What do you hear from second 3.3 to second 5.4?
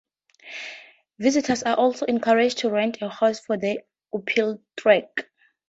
for the uphill trek.